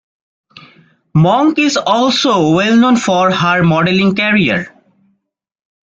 [1.13, 4.73] Monk is also well known for her modelling career.